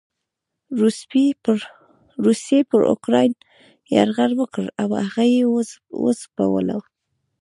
[2.25, 3.31] روسيې پر اوکراين
[3.95, 5.43] يرغل وکړ او هغه یې
[6.03, 6.79] وځپلو.